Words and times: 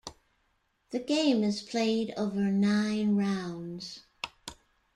This 0.89 1.03
game 1.05 1.43
is 1.43 1.61
played 1.61 2.11
over 2.17 2.35
nine 2.41 3.15
rounds. 3.17 3.99